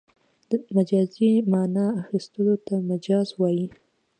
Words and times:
مجازي 0.75 1.31
مانا 1.51 1.85
اخستلو 2.03 2.55
ته 2.65 2.75
مجاز 2.89 3.27
وايي. 3.39 3.67